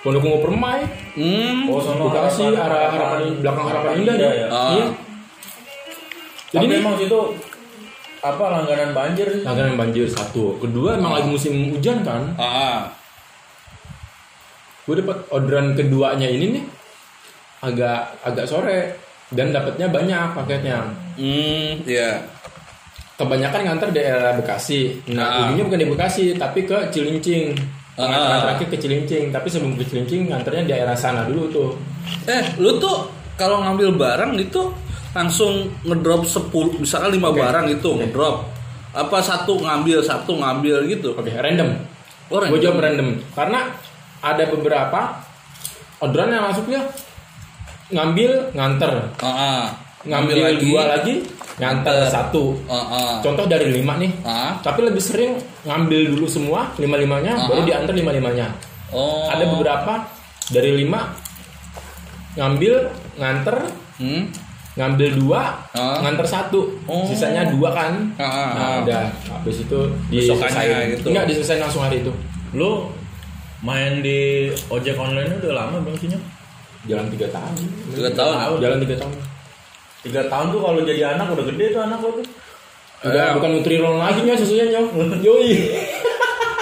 pondok 0.07 0.23
ungu 0.23 0.39
permai 0.39 0.87
hmm. 1.19 1.67
oh 1.67 1.83
sono 1.83 2.15
Bekasi 2.15 2.47
arah 2.55 2.95
harapan 2.95 3.43
belakang 3.43 3.67
harapan 3.67 3.93
indah 3.99 4.15
ya 4.15 4.31
ya. 4.31 4.49
Ah. 4.55 4.71
iya 4.71 4.87
jadi 6.55 6.67
tapi 6.71 6.79
emang 6.79 6.95
situ 6.95 7.21
apa 8.23 8.45
langganan 8.51 8.91
banjir? 8.95 9.29
Sih. 9.29 9.43
langganan 9.45 9.75
banjir 9.79 10.07
satu. 10.11 10.59
Kedua 10.59 10.99
emang 10.99 11.15
lagi 11.15 11.29
musim 11.31 11.75
hujan 11.75 12.03
kan? 12.07 12.35
Ah 12.39 12.91
gue 14.87 15.03
dapat 15.03 15.19
orderan 15.35 15.75
keduanya 15.75 16.31
ini 16.31 16.59
nih 16.59 16.65
agak 17.67 18.15
agak 18.23 18.47
sore. 18.47 18.81
Dan 19.27 19.51
dapatnya 19.51 19.91
banyak 19.91 20.39
paketnya. 20.39 20.87
Hmm 21.19 21.83
ya 21.83 22.23
kebanyakan 23.19 23.61
nganter 23.67 23.91
daerah 23.91 24.39
Bekasi. 24.39 25.03
Nah 25.11 25.27
Ah. 25.27 25.39
ujungnya 25.51 25.67
bukan 25.67 25.83
di 25.83 25.89
Bekasi 25.91 26.25
tapi 26.39 26.63
ke 26.63 26.79
Cilincing 26.95 27.59
Ah. 27.97 28.05
pengantaran 28.05 28.41
terakhir 28.45 28.67
ke 28.69 28.77
Cilincing 28.79 29.25
tapi 29.33 29.49
sebelum 29.49 29.73
ke 29.75 29.85
Cilincing 29.85 30.29
nganternya 30.29 30.69
daerah 30.69 30.93
sana 30.93 31.25
dulu 31.25 31.49
tuh 31.49 31.71
eh 32.29 32.45
lu 32.57 32.77
tuh 32.77 33.09
kalau 33.35 33.61
ngambil 33.61 33.97
barang 33.97 34.37
itu 34.37 34.69
langsung 35.13 35.73
ngedrop 35.83 36.23
10 36.23 36.53
misalkan 36.77 37.11
5 37.11 37.25
Oke. 37.25 37.41
barang 37.41 37.67
itu 37.71 37.89
ngedrop 37.89 38.45
apa 38.93 39.19
satu 39.21 39.61
ngambil 39.61 40.01
satu 40.01 40.37
ngambil 40.37 40.85
gitu 40.87 41.13
oke 41.13 41.29
random 41.31 41.73
Oh, 42.27 42.37
random. 42.37 42.53
gue 42.53 42.61
jawab 42.61 42.83
random 42.83 43.09
karena 43.33 43.61
ada 44.19 44.45
beberapa 44.51 45.01
orderan 45.99 46.29
yang 46.29 46.45
masuknya 46.45 46.81
ngambil 47.89 48.51
nganter 48.53 48.93
Ah, 49.17 49.29
ah. 49.29 49.65
Ngambil 50.07 50.37
dua 50.59 50.83
lagi 50.89 51.15
nganter 51.57 52.05
satu 52.07 52.53
Ah, 52.67 52.77
ah. 52.77 53.13
contoh 53.21 53.45
dari 53.45 53.73
lima 53.73 53.97
nih 53.97 54.13
Ah. 54.23 54.61
tapi 54.61 54.83
lebih 54.83 55.01
sering 55.01 55.35
ngambil 55.63 56.13
dulu 56.13 56.27
semua 56.27 56.71
lima 56.77 56.95
limanya 56.95 57.33
Ah. 57.35 57.47
baru 57.47 57.63
diantar 57.63 57.93
lima 57.93 58.11
limanya 58.11 58.47
oh 58.91 59.27
ada 59.27 59.45
beberapa 59.47 60.05
dari 60.49 60.77
lima 60.77 61.11
ngambil 62.35 62.75
nganter 63.17 63.57
hmm? 63.97 64.23
ngambil 64.77 65.09
dua 65.17 65.43
Ah. 65.73 66.05
nganter 66.05 66.29
satu 66.29 66.77
Oh. 66.85 67.09
sisanya 67.09 67.49
dua 67.49 67.73
kan 67.73 68.13
Ah, 68.15 68.23
ah, 68.23 68.49
nah 68.53 68.65
ah. 68.69 68.75
udah 68.85 69.03
habis 69.33 69.65
itu 69.65 69.81
diselesain 70.07 70.93
gitu. 70.93 71.09
enggak 71.09 71.25
diselesain 71.27 71.59
langsung 71.59 71.81
hari 71.81 72.05
itu 72.05 72.13
lu 72.53 72.93
main 73.59 74.05
di 74.05 74.53
ojek 74.69 74.95
online 74.95 75.33
udah 75.35 75.53
lama 75.57 75.81
belum 75.81 75.97
sih 75.97 76.13
jalan 76.87 77.09
tiga 77.09 77.27
tahun 77.33 77.57
Tiga 77.91 78.13
tahun? 78.13 78.61
jalan 78.61 78.79
tiga 78.79 78.97
tahun 79.01 79.15
tiga 80.07 80.23
tahun 80.31 80.55
tuh 80.55 80.61
kalau 80.63 80.81
jadi 80.81 81.03
anak 81.13 81.35
udah 81.35 81.45
gede 81.51 81.75
tuh 81.75 81.83
anak 81.83 81.99
lo 81.99 82.11
tuh. 82.15 82.27
Udah 83.03 83.25
Eh. 83.27 83.33
bukan 83.35 83.51
Nutrilon 83.53 83.99
lagi 83.99 84.21
nya 84.23 84.35
susunya 84.35 84.65
nyok. 84.71 84.87
Yoi. 85.27 85.53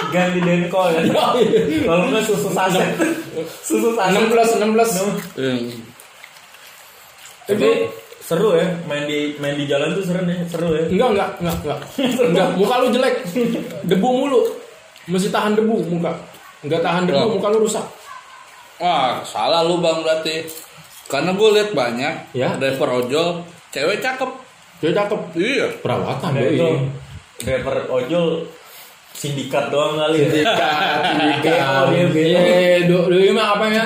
Ganti 0.09 0.39
denko 0.39 0.81
ya. 0.89 1.01
Kalau 1.83 2.03
nggak 2.09 2.23
susu 2.23 2.49
saset. 2.49 2.89
Susu 3.61 3.93
saset. 3.93 4.11
enam 4.11 4.25
belas 4.27 4.49
enam 4.55 4.71
belas. 4.73 4.89
Hmm. 5.35 5.69
tapi 7.45 7.85
seru 8.25 8.57
ya 8.57 8.65
main 8.89 9.05
di 9.05 9.37
main 9.37 9.53
di 9.53 9.69
jalan 9.69 9.93
tuh 9.93 10.01
seru 10.01 10.25
nih 10.25 10.49
seru 10.49 10.73
ya. 10.73 10.83
Enggak 10.89 11.09
enggak 11.13 11.29
enggak 11.39 11.55
enggak. 11.61 11.79
Enggak 12.33 12.49
muka 12.57 12.75
lu 12.81 12.87
jelek. 12.89 13.15
Debu 13.85 14.09
mulu. 14.09 14.39
Mesti 15.05 15.29
tahan 15.29 15.53
debu 15.53 15.77
muka. 15.87 16.17
Enggak 16.65 16.81
tahan 16.81 17.05
debu 17.05 17.21
Oh. 17.21 17.29
muka 17.37 17.47
lu 17.49 17.61
rusak. 17.61 17.85
Wah, 18.75 19.21
salah 19.21 19.61
lu 19.61 19.77
bang 19.77 20.01
berarti. 20.01 20.41
Karena 21.05 21.31
gue 21.31 21.49
lihat 21.51 21.69
banyak 21.71 22.13
Ya. 22.31 22.55
driver 22.55 22.89
ojol, 22.99 23.27
cewek 23.69 23.99
cakep. 23.99 24.31
dia 24.75 24.91
cakep 24.91 25.21
Iya. 25.33 25.67
perawatan 25.79 26.29
Nah, 26.29 26.41
doi 26.41 26.51
itu 26.51 26.67
driver 27.39 27.77
ojol 27.87 28.43
sindikat 29.09 29.69
doang 29.69 29.95
kali 29.95 30.19
ya 30.19 30.27
Sindikat, 30.27 30.97
sindikat. 31.09 31.57
Oh, 31.63 31.83
dia 31.87 32.03
gitu. 32.05 32.19
Iya, 32.19 32.39
do- 32.83 33.07
doi 33.07 33.31
mah 33.31 33.55
apa 33.55 33.65
ya? 33.71 33.85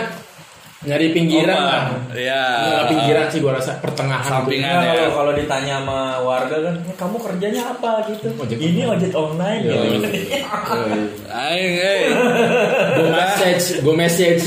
Nyari 0.80 1.12
pinggiran 1.12 1.54
Oh, 1.54 1.62
lah. 1.62 1.84
Iya. 2.10 2.42
Nyari 2.42 2.86
pinggiran 2.90 3.26
sih 3.28 3.40
gua 3.40 3.54
rasa 3.54 3.78
pertengahan. 3.78 4.24
Sampingan. 4.26 4.72
Nah, 4.72 4.82
ya. 4.82 4.94
kalau 4.98 5.12
kalau 5.14 5.32
ditanya 5.36 5.74
sama 5.78 6.00
warga 6.20 6.56
kan, 6.58 6.76
"Eh, 6.82 6.96
kamu 6.96 7.16
kerjanya 7.20 7.62
apa 7.70 7.92
gitu? 8.08 8.28
Ojek 8.34 8.58
Ini 8.58 8.82
ojek 8.88 9.12
online 9.12 9.62
Iya. 9.62 9.76
gitu. 9.94 10.08
Aing, 11.30 11.74
eh. 11.78 12.02
Gue 12.96 13.10
message, 13.10 13.66
gue 13.78 13.94
message. 13.94 14.44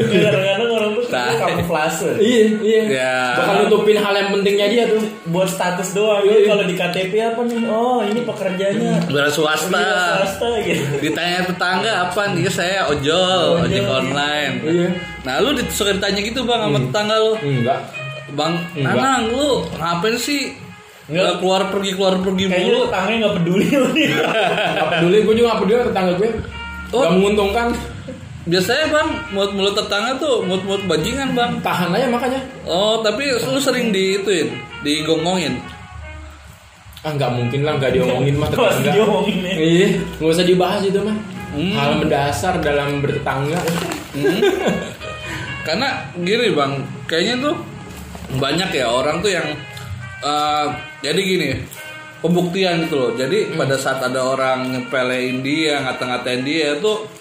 Kadang-kadang 0.00 0.70
orang 0.70 0.90
tuh 0.92 1.04
Tai. 1.08 1.34
kamuflase. 1.36 2.10
iya, 2.18 2.42
iya. 2.58 2.80
Ya. 2.88 3.14
Bakal 3.34 3.54
nutupin 3.64 3.96
hal 3.96 4.14
yang 4.14 4.28
pentingnya 4.30 4.66
dia 4.68 4.84
tuh. 4.86 5.00
Buat 5.26 5.48
status 5.48 5.88
doang. 5.92 6.22
Iya, 6.22 6.36
iya. 6.36 6.46
kalau 6.46 6.64
di 6.64 6.74
KTP 6.74 7.12
apa 7.18 7.40
nih? 7.42 7.60
Oh, 7.66 7.98
ini 8.00 8.20
pekerjaannya. 8.22 8.92
Wira 9.08 9.28
swasta. 9.28 9.84
Swasta 10.20 10.48
gitu. 10.60 10.82
Ditanya 11.00 11.38
tetangga 11.44 11.92
apa 12.04 12.22
nih 12.30 12.46
saya 12.48 12.86
ojol, 12.86 13.62
ojek 13.62 13.84
online. 13.84 14.54
Iya. 14.62 14.88
Nah 15.20 15.34
lu 15.38 15.50
suka 15.68 15.92
ditanya 15.92 16.20
gitu 16.20 16.40
bang 16.42 16.60
sama 16.62 16.78
tetangga 16.80 17.16
lu, 17.18 17.32
Enggak. 17.38 17.80
bang, 18.30 18.52
Enggak. 18.72 18.94
Nanang 18.94 19.22
lu 19.28 19.50
ngapain 19.74 20.16
sih 20.16 20.52
Enggak. 21.04 21.24
Nggak 21.24 21.34
keluar 21.40 21.62
pergi 21.68 21.90
keluar 21.92 22.14
pergi 22.18 22.44
Kayaknya 22.46 22.64
mulu? 22.64 22.80
tetangganya 22.84 23.16
nggak 23.18 23.34
peduli 23.36 23.64
sama 23.72 23.88
dia. 23.90 24.08
Gak 24.70 24.88
peduli, 24.90 25.16
gue 25.18 25.34
juga 25.34 25.46
gak 25.48 25.60
peduli 25.60 25.78
tetangga 25.82 26.12
gue. 26.14 26.30
Oh. 26.88 27.00
Gak 27.00 27.12
menguntungkan. 27.12 27.66
Biasanya 28.48 28.86
bang, 28.88 29.08
mulut-mulut 29.36 29.76
tetangga 29.76 30.16
tuh 30.16 30.40
mulut-mulut 30.40 30.88
bajingan 30.88 31.36
bang. 31.36 31.60
Tahan 31.60 31.92
aja 31.92 32.08
makanya. 32.08 32.40
Oh 32.64 33.04
tapi 33.04 33.28
lu 33.28 33.60
sering 33.60 33.92
diituin, 33.92 34.56
digonggongin. 34.80 35.60
Ah 37.04 37.12
nggak 37.12 37.28
mungkin 37.28 37.60
lah 37.62 37.76
nggak 37.76 37.92
diomongin 37.92 38.40
mah 38.40 38.48
tetangga. 38.48 38.90
diomongin 38.96 39.38
ya. 39.44 39.54
Iya, 39.60 39.88
nggak 40.16 40.32
usah 40.32 40.46
dibahas 40.48 40.80
itu 40.80 40.98
mah. 41.04 41.16
Hmm. 41.52 41.74
Hal 41.76 41.90
mendasar 42.00 42.54
dalam 42.64 43.04
bertetangga. 43.04 43.60
Hmm. 44.16 44.40
Karena 45.68 45.88
gini 46.16 46.48
bang, 46.56 46.72
kayaknya 47.04 47.34
tuh 47.52 47.54
banyak 48.40 48.70
ya 48.72 48.88
orang 48.88 49.20
tuh 49.20 49.28
yang 49.28 49.44
eh, 50.24 50.66
jadi 51.04 51.20
gini 51.20 51.48
pembuktian 52.24 52.88
gitu 52.88 52.96
loh. 52.96 53.10
Jadi 53.12 53.52
pada 53.54 53.76
saat 53.76 54.00
ada 54.00 54.24
orang 54.24 54.72
nyepelein 54.72 55.44
dia, 55.44 55.84
ngata-ngatain 55.84 56.42
dia 56.48 56.80
tuh 56.80 57.17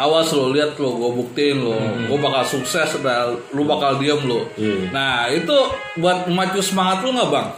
awas 0.00 0.32
lo 0.32 0.48
lihat 0.48 0.80
lo, 0.80 0.96
gue 0.96 1.10
buktiin 1.20 1.60
lo, 1.60 1.76
gue 2.08 2.18
bakal 2.18 2.40
sukses, 2.48 2.96
dah, 3.04 3.28
lu 3.52 3.68
bakal 3.68 4.00
diem 4.00 4.24
lo. 4.24 4.48
Iya. 4.56 4.88
Nah 4.88 5.28
itu 5.28 5.56
buat 6.00 6.24
memacu 6.24 6.64
semangat 6.64 7.04
lu 7.04 7.12
nggak 7.12 7.28
bang? 7.28 7.48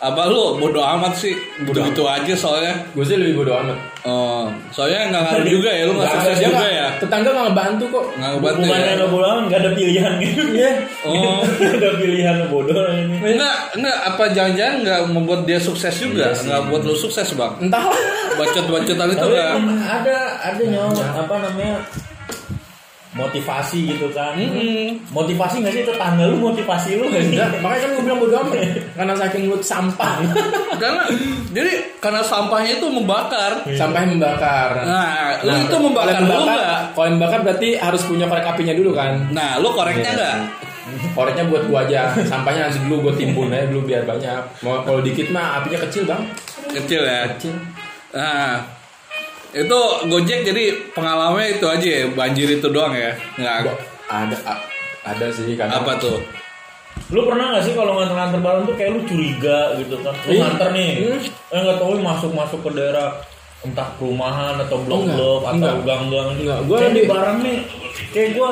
Apa 0.00 0.26
lu 0.26 0.56
bodoh 0.56 0.80
amat 0.80 1.12
sih, 1.12 1.36
begitu 1.60 2.00
aja 2.02 2.32
soalnya. 2.32 2.72
Gue 2.96 3.04
sih 3.04 3.20
lebih 3.20 3.44
bodo 3.44 3.52
amat. 3.54 3.76
Oh, 4.00 4.48
soalnya 4.72 5.12
nggak 5.12 5.22
ngaruh 5.28 5.44
juga 5.46 5.68
ya, 5.68 5.84
lu 5.84 5.92
nggak 5.92 6.08
Nggak 6.08 6.16
sukses 6.16 6.36
juga 6.40 6.56
nggak- 6.56 6.72
ya. 6.72 6.86
Tetangga 6.96 7.28
nggak 7.28 7.46
ngebantu 7.46 7.84
kok. 7.86 8.04
Nggak 8.16 8.30
ngebantu 8.32 8.56
Hubungannya 8.56 8.80
ya. 8.80 8.96
nggak 8.96 9.10
bodoh 9.12 9.34
nggak 9.44 9.58
ada 9.60 9.70
pilihan 9.76 10.12
gitu. 10.18 10.42
Iya. 10.50 10.72
Oh. 11.04 11.40
Nggak 11.60 11.72
ada 11.76 11.90
pilihan 11.94 12.36
bodoh 12.48 12.84
ini. 12.90 13.16
Enggak, 13.20 13.56
enggak 13.76 13.98
apa 14.00 14.24
jangan-jangan 14.32 14.74
enggak 14.80 15.00
membuat 15.06 15.40
dia 15.44 15.60
sukses 15.60 15.94
juga, 15.94 16.32
enggak 16.32 16.60
buat 16.66 16.80
lu 16.80 16.96
sukses, 16.96 17.28
Bang. 17.36 17.60
Entahlah. 17.60 18.00
Bacot-bacotan 18.34 19.08
itu 19.10 19.26
enggak. 19.26 19.52
ada 19.84 20.16
ada 20.40 20.62
nyong 20.64 20.96
apa 20.96 21.34
namanya 21.38 21.76
motivasi 23.10 23.90
gitu 23.90 24.06
kan. 24.14 24.38
Mm-mm. 24.38 25.02
Motivasi 25.10 25.66
nggak 25.66 25.74
sih 25.74 25.82
tetangga 25.82 26.30
lu 26.30 26.38
motivasi 26.38 26.94
lu 26.94 27.10
nggak 27.10 27.22
sih? 27.26 27.34
Enggak, 27.34 27.58
makanya 27.58 27.80
kan 27.82 27.90
gue 27.90 28.02
bilang 28.06 28.18
bodo 28.22 28.34
amat. 28.38 28.54
Karena 28.98 29.14
saking 29.18 29.42
mulut 29.50 29.62
sampah. 29.66 30.14
Karena 30.78 31.02
jadi 31.50 31.72
karena 31.98 32.22
sampahnya 32.22 32.78
itu 32.78 32.86
membakar. 32.86 33.66
Sampah 33.74 33.98
yang 34.06 34.12
membakar. 34.14 34.70
Nah, 34.86 35.42
lu 35.42 35.54
itu 35.58 35.76
membakar 35.76 36.14
kalau 36.14 36.22
lu 36.22 36.26
membakar, 36.30 36.58
enggak? 36.58 36.82
kalau 36.94 37.06
yang 37.06 37.16
membakar 37.18 37.40
berarti 37.42 37.68
harus 37.76 38.02
punya 38.06 38.26
korek 38.30 38.46
apinya 38.46 38.74
dulu 38.78 38.90
kan. 38.94 39.12
Nah, 39.34 39.58
lu 39.58 39.68
koreknya 39.74 40.10
enggak? 40.14 40.36
Koreknya 41.12 41.44
buat 41.50 41.62
gua 41.66 41.78
aja. 41.86 42.14
Sampahnya 42.30 42.70
nanti 42.70 42.78
dulu 42.86 43.10
gua 43.10 43.14
timbun 43.18 43.50
aja 43.50 43.66
dulu 43.66 43.90
biar 43.90 44.06
banyak. 44.06 44.42
Mau 44.62 44.86
kalau 44.86 45.02
dikit 45.02 45.34
mah 45.34 45.58
apinya 45.58 45.82
kecil 45.82 46.06
bang. 46.06 46.22
Kecil 46.78 47.02
ya. 47.02 47.26
Kecil. 47.34 47.54
Nah, 48.14 48.79
itu 49.52 49.78
Gojek 50.06 50.40
jadi 50.42 50.64
pengalamannya 50.92 51.58
itu 51.58 51.66
aja 51.66 51.88
ya, 51.88 52.04
banjir 52.10 52.48
itu 52.50 52.66
doang 52.70 52.94
ya. 52.94 53.14
Enggak 53.34 53.74
Ada 54.06 54.36
ada 55.00 55.26
sih 55.30 55.54
kan. 55.54 55.70
apa 55.70 55.96
tuh? 55.96 56.18
Lu 57.10 57.26
pernah 57.26 57.58
gak 57.58 57.64
sih 57.66 57.74
kalau 57.74 57.98
nganter-nganter 57.98 58.38
barang 58.38 58.62
tuh 58.66 58.74
kayak 58.78 58.90
lu 58.94 59.00
curiga 59.06 59.74
gitu 59.78 59.98
kan? 60.02 60.14
Lu 60.26 60.30
Iya. 60.30 60.40
nganter 60.46 60.68
nih, 60.70 60.90
Hmm. 61.00 61.54
eh 61.54 61.58
nggak 61.66 61.78
tahu 61.82 61.92
masuk-masuk 61.98 62.60
ke 62.62 62.70
daerah 62.76 63.08
entah 63.60 63.88
perumahan 63.98 64.56
atau 64.56 64.78
blok-blok 64.82 65.42
atau 65.44 65.74
gang-gang. 65.82 66.28
Enggak, 66.38 66.58
gua 66.64 66.78
di 66.88 67.02
barang 67.04 67.38
nih, 67.42 67.58
kayak 68.14 68.30
gua 68.38 68.50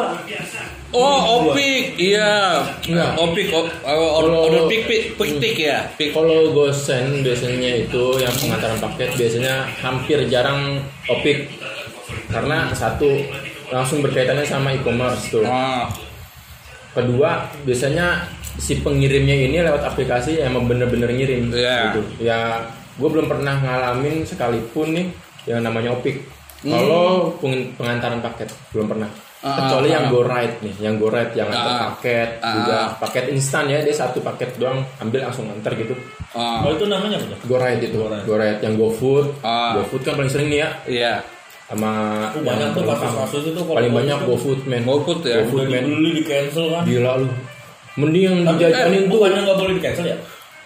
Oh, 0.88 1.20
opik, 1.44 2.00
iya. 2.00 2.64
Enggak. 2.80 3.12
Opik, 3.14 3.52
op, 3.52 3.68
order 3.84 4.64
pik 4.66 4.88
pik 4.88 5.02
pik 5.14 5.30
pik 5.36 5.56
ya. 5.60 5.84
Pik. 5.94 6.10
Kalau 6.10 6.48
gosen 6.50 7.20
biasanya 7.20 7.84
itu 7.84 8.04
yang 8.16 8.32
pengantaran 8.32 8.80
paket 8.80 9.12
biasanya 9.12 9.68
hampir 9.78 10.24
jarang 10.26 10.80
opik 11.06 11.52
karena 12.28 12.72
satu 12.72 13.20
langsung 13.68 14.00
berkaitannya 14.00 14.48
sama 14.48 14.72
e-commerce 14.72 15.28
tuh. 15.28 15.44
Ah, 15.44 15.92
Kedua 16.88 17.46
biasanya 17.62 18.24
si 18.56 18.80
pengirimnya 18.80 19.36
ini 19.38 19.60
lewat 19.60 19.84
aplikasi 19.84 20.40
yang 20.40 20.50
emang 20.50 20.66
bener-bener 20.66 21.12
ngirim 21.12 21.52
Iya. 21.52 21.92
gitu. 21.92 22.00
Ya 22.18 22.64
gue 22.96 23.06
belum 23.06 23.28
pernah 23.28 23.54
ngalamin 23.54 24.24
sekalipun 24.24 24.96
nih 24.96 25.06
yang 25.44 25.60
namanya 25.60 25.92
opik. 25.92 26.24
Hmm. 26.64 26.72
Kalau 26.72 27.06
peng- 27.38 27.70
pengantaran 27.76 28.18
paket 28.18 28.48
belum 28.72 28.88
pernah. 28.88 29.10
Ah, 29.38 29.54
Kecuali 29.62 29.88
yang 29.88 30.04
ah. 30.04 30.10
go 30.10 30.20
ride 30.20 30.56
nih, 30.58 30.74
yang 30.80 30.94
go 30.98 31.06
ride 31.06 31.30
yang 31.32 31.46
antar 31.46 31.70
Ah, 31.70 31.80
paket 31.88 32.30
ah, 32.38 32.52
juga 32.52 32.78
paket 32.98 33.24
instan 33.30 33.64
ya 33.64 33.78
dia 33.78 33.92
satu 33.92 34.18
paket 34.18 34.50
doang 34.56 34.82
ambil 34.98 35.22
langsung 35.22 35.46
antar 35.46 35.72
gitu. 35.72 35.94
ah, 36.32 36.66
oh 36.66 36.74
itu 36.74 36.84
namanya 36.84 37.16
apa 37.16 37.26
tuh? 37.28 37.38
Go 37.46 37.56
ride 37.56 37.78
itu, 37.80 37.94
Go 37.94 38.08
ride. 38.08 38.24
go 38.24 38.34
ride 38.34 38.58
yang 38.58 38.74
GoFood. 38.74 39.26
Ah. 39.40 39.78
GoFood 39.78 40.02
kan 40.02 40.14
paling 40.14 40.26
sering 40.26 40.48
nih 40.48 40.58
ya 40.58 40.68
iya. 40.86 41.12
sama 41.64 41.90
Tuh 42.30 42.42
banyak 42.42 42.64
yang 42.64 42.72
tuh 42.72 42.82
kasus-kasus 42.82 43.42
itu 43.46 43.60
kalau 43.60 43.76
paling 43.76 43.92
banyak 43.94 44.18
GoFood 44.24 44.60
man. 44.64 44.82
GoFood 44.82 45.20
ya. 45.22 45.36
GoFood 45.40 45.66
man. 45.68 45.82
dibeli 45.84 46.10
di 46.12 46.22
cancel 46.24 46.66
kan. 46.68 46.82
Gila 46.82 47.12
lu. 47.16 47.28
Mending 47.94 48.22
yang 48.24 48.36
Tapi 48.40 48.52
dijajanin 48.58 48.90
eh, 48.90 49.00
tuh 49.00 49.10
bukannya 49.12 49.40
nggak 49.44 49.58
boleh 49.58 49.72
di 49.72 49.82
cancel 49.82 50.04
ya? 50.04 50.18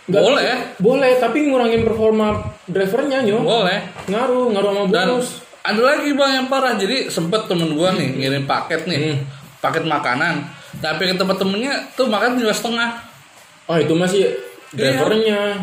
Nggak- 0.03 0.23
Boleh. 0.25 0.45
Boleh, 0.79 1.13
tapi 1.17 1.39
ngurangin 1.45 1.83
performa 1.83 2.27
drivernya 2.65 3.19
nyo. 3.21 3.39
Boleh. 3.39 3.79
Ngaruh, 4.07 4.45
ngaruh 4.49 4.71
sama 4.71 4.83
Dan 4.89 5.07
bonus. 5.13 5.29
Ada 5.63 5.81
lagi 5.81 6.11
bang 6.13 6.31
yang 6.35 6.47
parah. 6.47 6.75
Jadi 6.75 7.07
sempet 7.07 7.47
temen 7.47 7.73
gua 7.73 7.91
nih 7.91 8.09
ngirim 8.13 8.45
paket 8.45 8.85
nih, 8.85 8.99
Hmm. 9.01 9.19
paket 9.59 9.85
makanan. 9.85 10.43
Tapi 10.75 11.03
ke 11.05 11.15
tempat 11.15 11.37
temennya 11.37 11.93
tuh 11.93 12.07
makan 12.07 12.35
tinggal 12.35 12.51
setengah. 12.51 12.91
Oh, 13.65 13.77
itu 13.77 13.93
masih 13.93 14.35
drivernya. 14.71 15.63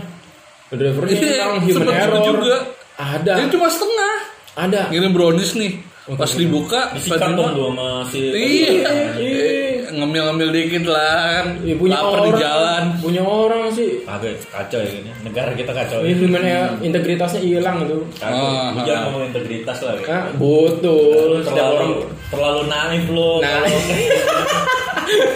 Drivernya 0.70 1.14
Iya, 1.14 1.34
yang 1.36 1.54
human 1.60 1.74
sempet- 1.82 1.98
sempet 1.98 2.14
error. 2.16 2.26
juga. 2.38 2.58
Ada. 2.96 3.34
Jadi 3.36 3.50
cuma 3.50 3.68
setengah. 3.68 4.14
Ada. 4.56 4.82
Ngirim 4.90 5.12
brownies 5.12 5.54
nih. 5.54 5.72
Pas 6.10 6.32
dibuka, 6.32 6.90
Disikat 6.92 7.22
pas 7.22 7.30
dong 7.30 7.38
dibuka, 7.38 7.54
tuh 7.54 7.66
sama 7.70 7.88
si 8.04 8.20
Iya. 8.34 8.92
Iya. 9.14 9.69
Ngemil-ngemil 9.92 10.50
dikit 10.50 10.84
lah 10.86 11.14
kan. 11.36 11.48
Ya, 11.62 11.76
punya 11.76 11.96
Lapar 11.96 12.10
orang. 12.16 12.26
di 12.26 12.32
jalan. 12.38 12.84
Punya 13.00 13.22
orang 13.22 13.64
sih. 13.72 13.90
Kagak 14.02 14.34
kacau 14.46 14.80
ya 14.80 14.92
ini. 14.94 15.12
Negara 15.22 15.52
kita 15.52 15.72
kacau. 15.72 16.00
Ini 16.02 16.10
Ya. 16.10 16.18
human 16.18 16.44
error, 16.44 16.72
integritasnya 16.80 17.42
hilang 17.42 17.78
itu. 17.84 17.98
Kagak. 18.16 18.34
Ah, 18.34 18.70
Lu 18.70 18.80
jangan 18.82 18.96
ah. 18.96 19.04
ngomong 19.06 19.24
integritas 19.28 19.78
lah. 19.80 19.94
Ya. 19.96 20.06
Ah, 20.08 20.24
betul. 20.32 21.30
Terlalu 21.42 21.74
orang 21.74 21.92
terlalu 22.30 22.62
naif 22.68 23.06
lu. 23.08 23.30
Kalau- 23.40 23.68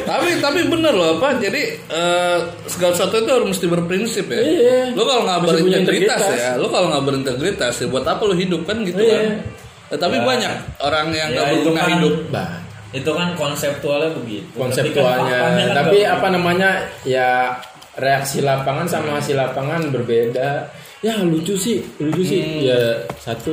tapi 0.05 0.38
tapi 0.38 0.60
bener 0.63 0.93
loh 0.93 1.17
apa 1.17 1.39
jadi 1.39 1.62
eh, 1.81 2.38
segala 2.67 2.93
sesuatu 2.93 3.17
itu 3.17 3.31
harus 3.31 3.48
mesti 3.50 3.65
berprinsip 3.65 4.25
ya 4.27 4.38
Iya. 4.38 4.77
lo 4.93 5.01
kalau 5.01 5.22
nggak 5.24 5.39
berintegritas 5.41 5.81
integritas. 6.22 6.22
ya 6.38 6.51
lo 6.55 6.67
kalau 6.69 6.88
nggak 6.88 7.03
berintegritas 7.03 7.74
ya 7.75 7.88
buat 7.89 8.05
apa 8.05 8.22
lo 8.22 8.36
hidup 8.36 8.62
kan 8.63 8.77
gitu 8.83 9.00
Iya. 9.00 9.17
kan 9.17 9.25
Ya, 9.91 9.98
tapi 10.00 10.17
Ya. 10.17 10.25
banyak 10.25 10.53
orang 10.79 11.07
yang 11.12 11.29
Ya, 11.29 11.36
nggak 11.36 11.48
itu 11.48 11.57
berguna 11.69 11.81
hidup 11.88 12.13
bah, 12.29 12.50
itu 12.94 13.10
kan 13.10 13.34
konseptualnya 13.34 14.14
begitu. 14.14 14.46
konseptualnya. 14.53 15.34
Tapi, 15.34 15.42
kan 15.42 15.53
kan 15.68 15.75
Tapi 15.82 15.98
nggak 16.00 16.14
apa 16.16 16.27
namanya? 16.29 16.70
Ya 17.03 17.58
reaksi 17.98 18.42
lapangan 18.42 18.86
sama 18.86 19.18
hasil 19.18 19.34
lapangan 19.34 19.90
berbeda. 19.90 20.70
Ya 21.01 21.18
lucu 21.20 21.58
sih, 21.58 21.82
lucu 22.00 22.22
sih. 22.24 22.42
Hmm. 22.42 22.62
Ya 22.64 22.79
satu 23.20 23.51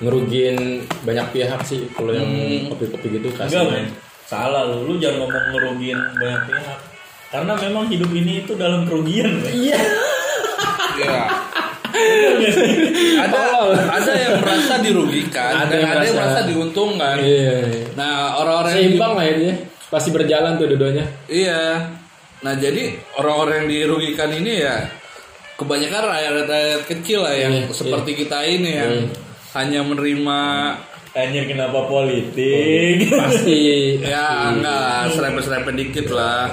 ngerugiin 0.00 0.86
banyak 1.02 1.26
pihak 1.34 1.60
sih 1.66 1.84
kalau 1.92 2.14
yang 2.14 2.28
Hmm. 2.30 2.70
kopi-kopi 2.70 3.18
gitu 3.20 3.28
kasih. 3.34 3.90
Salah 4.26 4.66
lu. 4.70 4.86
Lu 4.90 4.94
jangan 5.02 5.26
ngomong 5.26 5.44
ngerugiin 5.54 5.98
banyak 6.16 6.42
pihak. 6.50 6.78
Karena 7.26 7.52
memang 7.58 7.84
hidup 7.90 8.10
ini 8.14 8.46
itu 8.46 8.54
dalam 8.54 8.86
kerugian. 8.86 9.42
Iya. 9.50 9.76
ya 9.76 9.82
Iya 10.96 11.06
sih? 11.12 11.55
Ada 13.18 13.40
ada 13.90 14.12
yang 14.14 14.34
merasa 14.38 14.74
dirugikan 14.78 15.52
Ada 15.56 15.68
dan 15.68 15.78
yang 15.78 15.90
ada 15.90 16.04
yang 16.04 16.16
merasa- 16.16 16.46
diuntungkan 16.46 17.16
Iya. 17.18 17.56
nah 17.96 18.12
orang-orang 18.38 18.72
yang 18.72 18.82
Seimbang 18.92 19.12
lah 19.14 19.24
ya. 19.24 19.54
Pasti 19.86 20.10
berjalan 20.10 20.58
tuh 20.58 20.66
dua-duanya. 20.66 21.04
Iya. 21.26 21.62
Nah 22.42 22.54
jadi 22.54 22.90
orang-orang 23.16 23.64
yang 23.64 23.68
dirugikan 23.70 24.30
ini 24.30 24.60
ya 24.60 24.76
kebanyakan 25.54 26.02
rakyat-rakyat 26.06 26.82
kecil 26.86 27.22
lah 27.22 27.32
yang 27.32 27.54
Iya, 27.56 27.72
seperti 27.72 28.10
kita 28.16 28.38
ini 28.42 28.70
yang 28.72 28.92
Iya. 28.92 29.08
hanya 29.54 29.80
menerima 29.82 30.38
Anjir 31.16 31.48
kenapa 31.48 31.88
politik? 31.88 33.08
Pasti. 33.08 33.96
ya 34.04 34.52
enggak 34.52 35.16
serempet-serempet 35.16 35.74
dikit 35.74 36.12
lah. 36.12 36.52